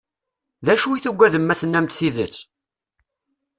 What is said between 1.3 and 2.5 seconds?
ma tennam-d tidet?